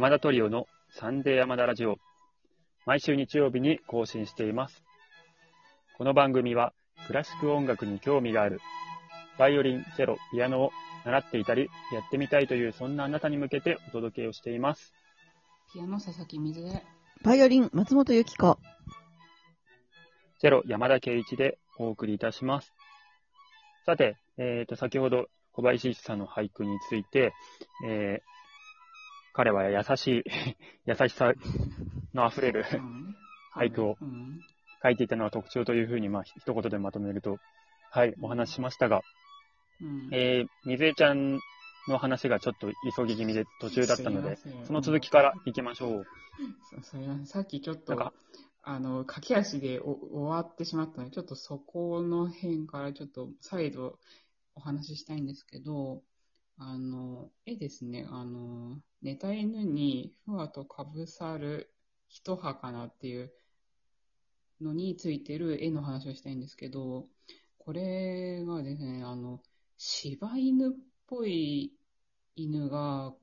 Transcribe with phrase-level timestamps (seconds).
[0.00, 1.98] 山田トリオのサンデー山田ラジオ。
[2.86, 4.82] 毎週日曜日に更新しています。
[5.98, 6.72] この番組は
[7.06, 8.62] クラシック音楽に興味がある、
[9.38, 10.70] バイオリン、チェロ、ピアノを
[11.04, 14.94] 習っていたり、やってみたいというそんなあなたに向けてお届けをしています。
[15.74, 16.82] ピアノ佐々木水江。
[17.22, 18.58] バイオリン、松本由紀子。
[20.38, 22.72] チェロ、山田圭一でお送りいたします。
[23.84, 27.34] さて、えっ、と、先ほど小林一さんの俳句について、
[27.86, 28.39] えー
[29.32, 30.24] 彼は優しい、
[30.86, 31.32] 優しさ
[32.14, 33.16] の溢れるうん
[33.54, 34.40] 俳句をうん。
[34.82, 37.38] 書いていたのは特徴というふうに、まあ、一言でまとめると、
[37.90, 39.02] はい、お話ししましたが、
[39.80, 40.08] うん。
[40.10, 41.38] えー、水江ちゃん
[41.88, 44.66] の話がちょっと急ぎ気味で途中だったので、すいません。
[44.66, 46.06] その続きから行きましょう。
[46.82, 48.12] そそれはさっきちょっと、
[48.62, 53.98] あの、駆け足でお終わってしまったので、ちょっとそこの辺からちょっと再度
[54.54, 56.02] お話ししたいんですけど、
[56.62, 61.72] あの、絵ですね、あの、寝た犬にふわとかぶさる
[62.06, 63.32] 一袴っていう
[64.60, 67.06] のについてる絵の話をしたいんですけど、
[67.56, 69.40] これがですね、あの、
[69.78, 70.72] 柴犬っ
[71.06, 71.72] ぽい
[72.36, 73.14] 犬が、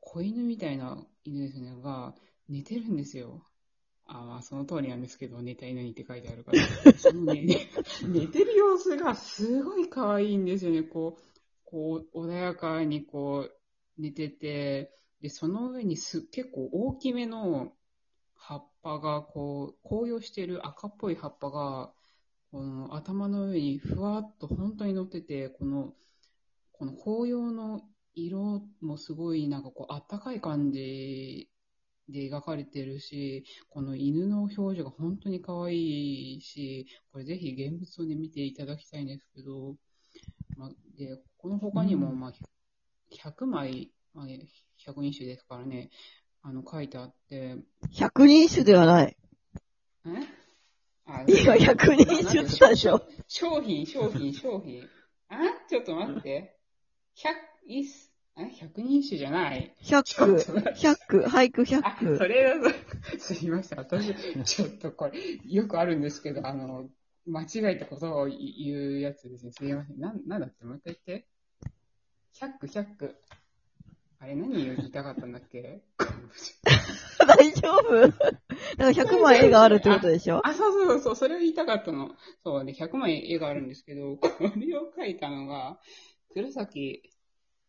[0.00, 2.14] 子犬みたいな犬ですね、が
[2.48, 3.44] 寝てるんですよ。
[4.06, 6.92] あまあ、その通りなんですけど、寝た犬にって書いてあるから。
[6.94, 7.68] そのね、
[8.08, 10.82] 寝てる様子がすごい可愛いんですよね。
[10.82, 11.35] こう、
[11.76, 17.74] こう、穏やかにこう、寝てて、で、その上にす結構大きめの
[18.34, 21.92] 葉っぱが、こう、紅葉してる赤っぽい葉っぱが、
[22.50, 25.92] この頭の上にふわっと本当に乗ってて、この、
[26.72, 27.82] この紅葉の
[28.14, 31.50] 色もすごいなんかこう、あったかい感じ
[32.08, 39.76] で描かれてるし、この犬の表情が本当に可愛いし、これぜひ現物で見ていただきたいんですけど、
[40.56, 42.32] まあ、で、この他にも、うんまあ、
[43.12, 44.46] 100枚、まあね、
[44.86, 45.90] 100人種ですからね、
[46.42, 47.56] あの、書いてあって、
[47.92, 49.16] 百人一首ではない。
[50.06, 50.10] え？
[51.06, 53.02] あ今、百人一首ってたでしょ。
[53.28, 54.82] 商品、商品、商品。
[55.28, 55.36] あ？
[55.68, 56.56] ちょっと待って。
[57.16, 59.74] 100、いっす、あ ?100 人種じゃない。
[59.82, 62.28] 百ちょっ句、と待って百句、俳句百あ、そ句。
[62.28, 62.72] れは、
[63.18, 63.78] すいません。
[63.78, 64.14] 私、
[64.44, 65.12] ちょっとこれ、
[65.44, 66.88] よくあるんですけど、あの、
[67.26, 69.52] 間違えたことを言うやつですね。
[69.52, 70.00] すいません。
[70.00, 70.64] なん、なんだって？
[70.64, 71.28] もう一回言って。
[72.40, 73.14] 100句、100句。
[74.18, 75.82] あれ、何言いたかったんだっけ？
[77.26, 78.00] 大丈夫？
[78.00, 78.34] だか
[78.78, 80.46] ら100枚絵があるってことでしょ？
[80.46, 82.10] あ、そうそうそう、それを言いたかったの。
[82.44, 85.78] そうね、100枚絵があるんですけど、これを描いたのが、
[86.32, 87.10] 黒崎、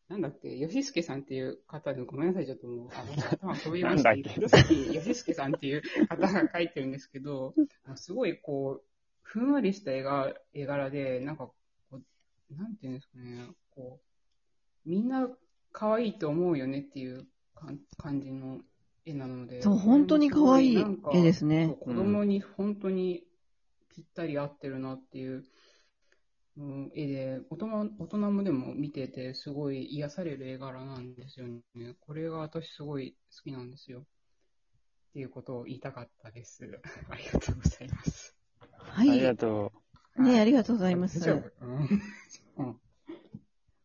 [0.08, 7.54] なんだっけ、吉助さんっていう方で、ごめんなさい、ちょっともう、あの、頭飛びました黒崎吉助さんっていう方が描いてるんですけど、
[7.96, 8.87] すごいこう、
[9.28, 11.56] ふんわりした絵が絵柄で、なんかこ
[11.92, 14.00] う、なんていうんですかね、こ
[14.86, 15.28] う、みんな
[15.74, 18.60] 可愛いと思うよねっていう感感じの
[19.06, 19.62] 絵なので。
[19.62, 21.76] そう、本当に可愛い絵ですね。
[21.82, 23.26] 子供に本当に
[23.94, 25.44] ぴったり合ってるなっていう、
[26.56, 27.68] うん絵で大人、
[28.00, 31.96] 大人もでも見ててすごい癒される絵柄なんですよね。
[32.00, 34.00] これが私すごい好きなんですよ。
[34.00, 34.04] っ
[35.14, 36.64] ていうことを言いたかったです。
[37.10, 38.37] ありがとうございます。
[38.96, 39.22] ありはい。
[39.22, 39.72] がと
[40.18, 41.30] ねありがとうございます。
[41.30, 41.44] うん
[42.58, 42.80] うん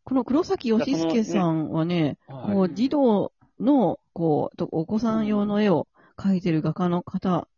[0.04, 5.86] この黒崎義介さんはね、もう児童の、こう、とお子さん用の絵を
[6.18, 7.48] 描いてる画家の方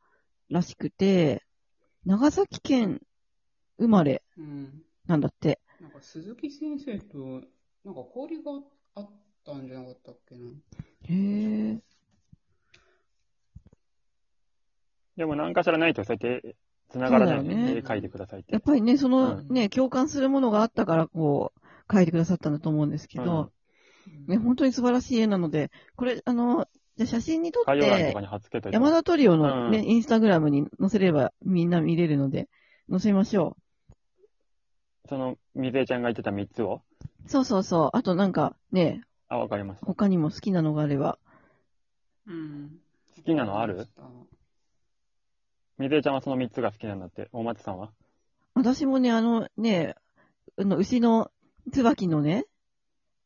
[0.50, 1.42] らしくて、
[2.04, 3.00] 長崎県
[3.78, 4.82] 生まれうん。
[5.06, 5.58] なんだって。
[5.80, 7.42] なんか鈴木先生と、
[7.84, 8.52] なんか交流が
[8.94, 9.10] あっ
[9.44, 10.46] たんじゃなかったっけな。
[11.08, 11.80] へえ。
[15.16, 16.56] でも何かしらないと、そうやって
[16.94, 18.52] 繋がらないそうだよね絵描いてくださいって。
[18.52, 23.50] やっぱりね、そのうんね、共感するものがあったから、こう、描いてくださったんだと思うんですけど、
[24.28, 28.14] ね、本当に素晴らしい絵なので、これ、あの、じゃあ写真に撮って。
[28.70, 32.48] 山田トリオのね、うんインスタグラムに載せればみんな見れるので、
[32.88, 33.56] 載せましょ
[35.08, 36.82] その、水江ちゃんが言ってた3つを？
[37.26, 37.28] う。
[37.28, 37.90] そうそうそう。
[37.92, 39.86] あとなんかね、あ、わかりました。
[39.86, 41.18] 他にも好きなのがあれば。
[42.26, 42.78] うん。
[43.16, 43.88] 好きなのある？
[45.78, 47.28] 水江ちゃんはその3つが好きなんだって。
[47.32, 47.90] 大松さんは？
[48.54, 49.96] 私もね、あのね、
[50.56, 51.30] あの牛の
[51.72, 52.44] 椿のね、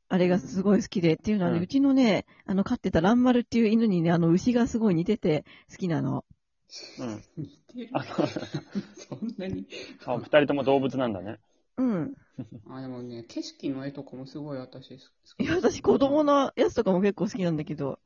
[0.08, 6.24] あれがすごい好きで、っていうのはね、ううんちのね、あの飼ってたランマルっていう犬にね、あの牛がすごい似てて好きなの。
[6.98, 7.22] うん。
[7.36, 7.90] 似てる？
[7.92, 8.26] あ、そう
[9.10, 9.66] そんなに？
[10.06, 11.38] あ、二人とも動物なんだね。
[11.76, 12.14] うん。
[12.70, 14.96] あ、でもね、景色の絵とかもすごい私好
[15.36, 15.44] き。
[15.44, 17.98] いや、私子供のやつとかも結構好きなんだけど、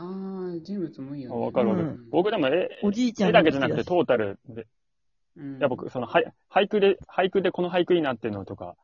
[0.00, 1.44] ああ、人物もいいよあね。
[1.46, 1.88] わかるわかる。
[1.88, 4.66] うん僕でも絵、おじいちゃ絵んがだけじゃなくてトータルで、
[5.36, 8.76] うん、いや僕、その、はい俳句で、俳句でこの俳句いいなっていうのとか、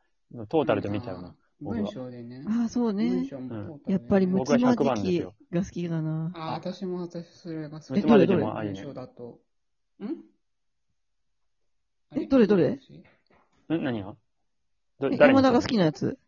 [0.49, 1.35] トータルで見ちゃうな。
[1.61, 2.45] 僕は文章でね。
[2.49, 3.27] ああ、そう文ね。
[3.29, 6.33] 章も通ったねやっぱり僕はムチマ100番時期ですよが好きだな。
[6.35, 8.07] あ、私も私それが好えき。
[8.09, 8.45] どれどれ？
[8.45, 9.39] 文章だと。
[10.03, 10.07] ん？
[12.17, 12.71] えどれどれ？
[12.73, 12.81] ん
[13.69, 14.17] 何が？
[14.99, 16.19] どえ誰に山田が好きなやつ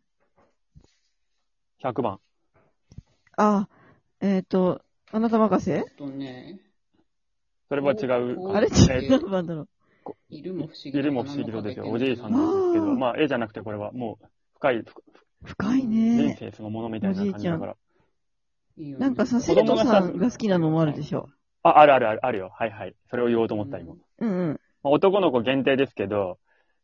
[1.83, 2.19] ?100 番。
[3.39, 3.69] ああ、
[4.35, 4.81] えっ、と、
[5.11, 5.71] あなた任せ？
[5.73, 6.59] えっとね、
[7.69, 8.39] それは違う。
[8.39, 8.67] おあれ？
[8.67, 9.67] えー違う何番だろう？
[10.29, 11.89] いるも不思議いるも不思議とですよ。
[11.89, 14.25] おじいさんなんですけど、あーまあ、絵じゃなくてこれはもう、
[14.55, 14.83] 深い、
[15.43, 15.89] 深い人
[16.27, 16.37] ね。
[16.39, 17.75] 生そのものみたいな感じだから。
[18.77, 21.29] いいよねなんかさ、生徒さんが好きなのもあるでしょ？
[21.63, 22.51] あ、あるあるある、あるよ。
[22.53, 22.95] はいはい。
[23.09, 23.95] それを言おうと思った、今。
[24.19, 24.59] うんうん。
[24.83, 26.37] まあ男の子限定ですけど、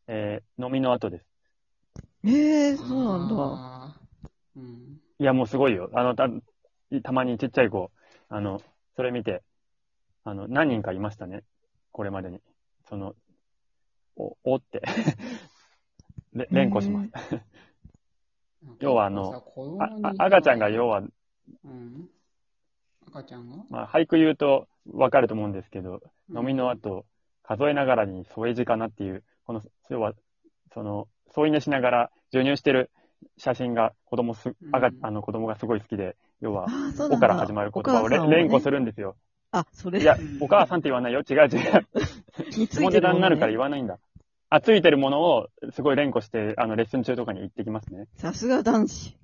[0.06, 1.26] えー飲みの後です。
[2.24, 3.34] ええー、そうなんだ。
[3.38, 5.00] あーうん。
[5.18, 5.90] いや、もうすごいよ。
[5.94, 6.28] あの、た、
[7.02, 7.90] たまにちっちゃい子、
[8.28, 8.60] あの、
[8.96, 9.42] それ見て、
[10.24, 11.44] あの、何人かいましたね。
[11.92, 12.40] これまでに。
[12.88, 13.14] その、
[14.16, 14.82] お、おって、
[16.32, 17.10] れ連呼します。
[18.80, 19.42] 要はあの
[19.78, 21.02] あ、あ赤ちゃんが要は、
[21.64, 22.08] うん。
[23.06, 23.64] 赤ちゃんが？
[23.68, 26.00] まあ、俳句言うとわかると思うんですけど、
[26.30, 27.04] うん飲みの後、
[27.42, 30.14] 数えながらに添え字かなっていう、この、要は、
[30.72, 32.90] その、添い寝しながら授乳してる
[33.36, 36.66] 写真が子供す、赤、うんあの子供がすごい好きで、要は。
[37.10, 38.76] おから始まる言葉をれお母さん連呼する。
[38.76, 39.16] るんですよ。
[39.50, 41.20] あ、それいやうん、お母さんって言わないよ。
[41.20, 41.86] 違う違う。
[42.58, 43.52] につ下いてるものネタになるからね。
[43.52, 43.98] 言わないんだ。
[44.50, 48.08] あ、ついてるものをすごい連呼して、あの、レッスン中とかに言ってきますね。
[48.16, 49.16] さすが男子。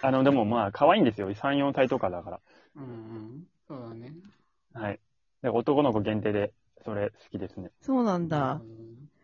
[0.00, 1.30] あの、でもまあ、可愛いんですよ。
[1.30, 2.40] 3、4歳とかだか
[2.76, 3.46] うんうん。
[3.68, 4.14] そうだね。
[4.72, 4.80] ら。
[4.80, 5.00] はい。
[5.42, 6.52] で男の子限定で、
[6.84, 7.70] それ好きですね。
[7.82, 8.62] そうなんだ。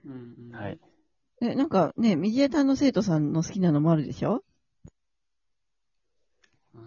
[0.05, 0.57] うんうん。
[0.57, 0.79] はい。
[1.43, 4.43] え、なんかね、右枝の生徒さんの好きなのもあるでしょ
[6.75, 6.79] あ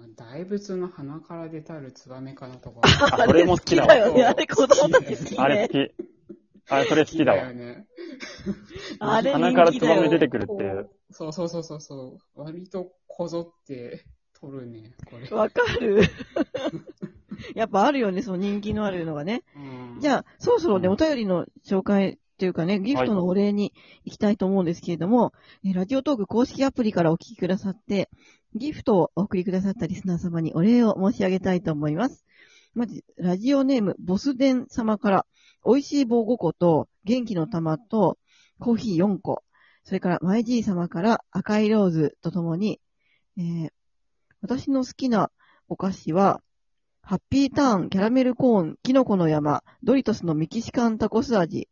[0.00, 2.80] ー大仏の鼻から出たるツバメかなとか。
[2.84, 4.24] あそれも好きだわあれ好きだよね。
[4.24, 5.36] あれ子供たち好きね。
[5.38, 5.94] あれ好き。
[6.68, 7.54] あれ、それ好きだわ よ。
[7.54, 7.86] ね。
[8.98, 10.90] あれ鼻からツバメ出てくるっていう。
[11.10, 12.40] そうそうそうそうそう。
[12.40, 14.04] 割とこぞって
[14.40, 15.28] 取るね、これ。
[15.36, 16.02] わかる。
[17.54, 19.42] やっぱあるよね、その人気のあるのがね。
[19.56, 23.72] うんじゃあ、そろそろね、うんお便りの紹介っていうかね、ギフトのお礼に
[24.04, 25.32] 行きたいと思うんですけれども、
[25.64, 28.10] えラジオトーク公式アプリからお聞きくださって、
[28.54, 32.24] ギフトをお送りくださったリスナー様にお礼を申し上げたいと思います。
[32.74, 35.26] まず、ラジオネーム、ボスデン様から、
[35.64, 38.18] 美味しい棒5個と、元気の玉と、
[38.58, 39.42] コーヒー4個、
[39.84, 42.80] それから、マイジー様から赤いローズとともに、
[43.36, 43.70] えー
[44.42, 45.30] 私の好きな
[45.68, 46.42] お菓子は、
[47.00, 51.68] ハッピーターン、キャラメルコーン、キノコの山、ドリトスのメキシカンタコス味。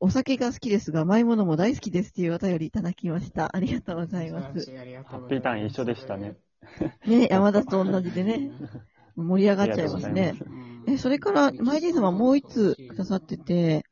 [0.00, 3.54] お酒が好きですが、甘いものも大好きですというお便りいただきました。
[3.56, 4.70] ありがとうございます。
[5.04, 6.36] ハッピーターン一緒でしたね。
[7.06, 8.50] ね、山田と同じでね、
[9.16, 10.60] 盛り上がっちゃいますねありがとうござい。
[10.60, 13.84] うんえ、それから、マイジー様もう一つくださってて、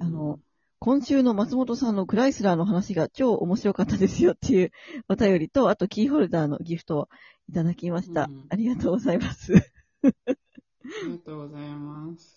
[0.00, 0.40] あの、
[0.80, 4.72] 今週の松本さんのクライスラーの話が超面白かったですよっていう
[5.08, 7.08] お便りと、あとキーホルダーのギフトを
[7.48, 8.46] いただきましたうん。
[8.50, 9.54] ありがとうございます。
[9.54, 9.58] あ
[10.06, 12.35] りがとうございます。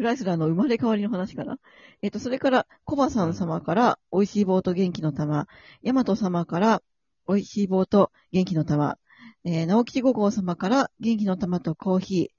[0.00, 1.58] クライスラーの生まれ変わりの話かな？
[2.00, 5.46] えっ、と、それから、コバさん様から、美味しい棒と元気の玉。
[5.82, 6.82] ヤマト様から、
[7.28, 8.96] 美味しい棒と元気の玉。
[9.44, 12.34] えー、直吉五号様から、元気の玉とコーヒー。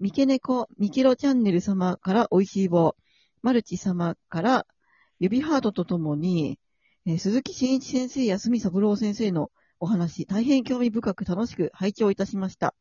[0.00, 2.96] ミケネコ、ミケロチャンネル様から、美味しい棒。
[3.42, 4.66] マルチ様から、
[5.20, 6.58] 指ハートとともに、
[7.06, 12.70] えー鈴木真一先生や住三郎先生のお話、大変興味深く楽しく拝聴いたしました。
[12.70, 12.72] っ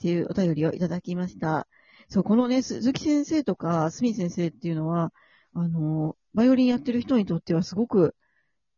[0.00, 1.68] ていうお便りをいただきました。
[2.08, 5.12] そう、このね、鈴木先生とか、すみ先生っていうのは、
[5.54, 8.14] あの、バイオリンやってる人にとってはすごく、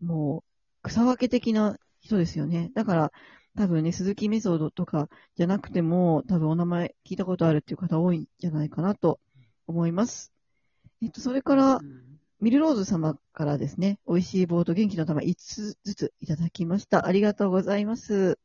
[0.00, 0.45] も
[0.85, 2.71] う、草分け的な人ですよね。
[2.75, 3.12] だから、
[3.56, 9.18] 多分ね、鈴木メソッドとかじゃなくても、多分お名前聞いたことあるっていう方多いんじゃないかなと
[9.66, 10.33] 思います。
[11.02, 11.80] えっと、それから、
[12.40, 17.06] ミルローズ様からですね、美味しい棒と元気の玉5つずついただきました。
[17.06, 18.38] ありがとうございます。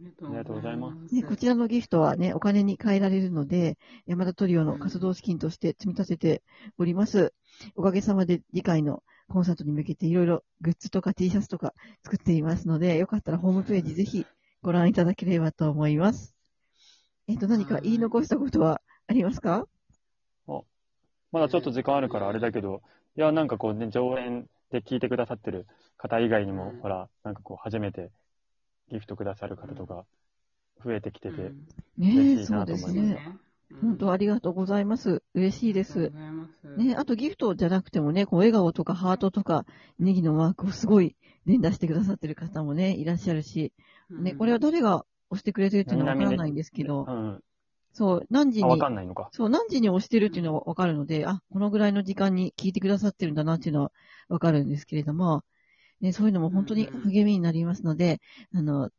[0.00, 1.14] ありがとうございます。
[1.14, 3.76] ね、こちらのギフトはね、お金に換えられるので、
[4.06, 6.42] 山田トリオの活動資金として積み立てて
[6.78, 7.34] おります。
[7.76, 14.26] おかげさまで次回のコンサートに向けていろいろグッズとか T シャツとか作っていますので、よかったらホームページぜひ
[14.62, 16.34] ご覧いただければと思います。
[17.28, 19.66] えっ、と、何か言い残したことはありますか？
[21.32, 22.82] まだちょっと時間あるからあれだけど、
[23.16, 25.66] いや、なんかこうね、常連で聞いてくださってる
[25.96, 28.10] 方以外にも、うんほら、なんかこう、初めて
[28.90, 30.04] ギフトくださる方とか、
[30.84, 31.66] 増えてきてて、うん
[31.98, 33.80] ねえ、嬉しいそうでなと思いますすね。
[33.82, 35.22] 本当ありがとうございます。
[35.34, 36.12] 嬉しいでありがとうす。
[36.12, 36.50] ございます。
[36.76, 39.66] ね、あとギフトじゃなくてもね、こう笑顔とかハートとか
[39.98, 41.16] ネギのマークをすごい
[41.46, 43.72] 連打してくださってる方もね、いらっしゃるし、
[44.08, 47.42] ね、これは誰が押してくれてるっていうのはわからないんですけどう、ん。
[47.92, 49.28] そう、何時あ、わにか、んないのか。
[49.32, 53.92] そう、何時に押してるっていうのはわかるので、あ、このぐらいの時間に聞いてくださってるんだなっていうのは
[54.28, 55.42] わかるんですけれども、
[56.00, 58.20] ね、そういうのも本当に励みになりますので、
[58.54, 58.90] あの、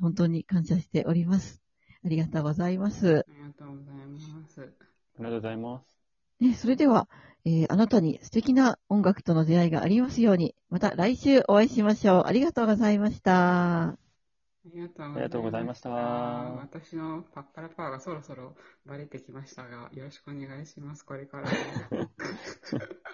[0.00, 1.62] 本当に感謝しております。
[2.04, 3.24] ありがとうございます。
[3.28, 4.18] ありがとうございま
[4.48, 4.60] す。
[4.60, 4.64] あ
[5.18, 6.02] りがとうございます。
[6.40, 7.08] ね、それでは、
[7.44, 12.22] えーあなたに素敵な音楽との出会いがありますように、また来週お会いしましょう。
[12.26, 13.82] ありがとうございました。
[13.84, 13.96] あ
[14.72, 18.54] りがとうございました私のパッパラパーがそろそろ
[18.86, 21.04] バレてきましたが、よろしくお願いします。
[21.04, 21.50] これからも。